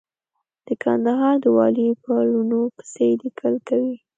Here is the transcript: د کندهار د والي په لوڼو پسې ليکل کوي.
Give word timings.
د 0.67 0.69
کندهار 0.83 1.35
د 1.43 1.45
والي 1.57 1.87
په 2.03 2.11
لوڼو 2.31 2.61
پسې 2.77 3.07
ليکل 3.21 3.53
کوي. 3.67 3.95